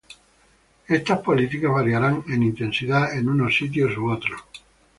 [0.87, 4.41] Estas políticas variarán en intensidad en unos sitios u otros.